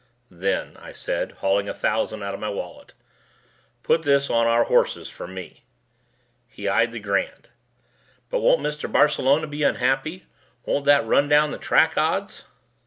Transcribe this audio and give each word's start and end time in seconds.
"Then," 0.31 0.77
I 0.77 0.93
said 0.93 1.31
hauling 1.33 1.69
a 1.69 1.75
thousand 1.75 2.23
out 2.23 2.33
of 2.33 2.39
my 2.39 2.49
wallet, 2.49 2.95
"Put 3.83 4.01
this 4.01 4.31
on 4.31 4.47
our 4.47 4.63
horses 4.63 5.11
for 5.11 5.27
me." 5.27 5.61
He 6.47 6.67
eyed 6.67 6.91
the 6.91 6.99
grand. 6.99 7.49
"But 8.31 8.39
won't 8.39 8.61
Mr. 8.61 8.91
Barcelona 8.91 9.45
be 9.45 9.61
unhappy? 9.61 10.25
Won't 10.65 10.85
that 10.85 11.05
run 11.05 11.29
down 11.29 11.51
the 11.51 11.59
track 11.59 11.99
odds?" 11.99 12.45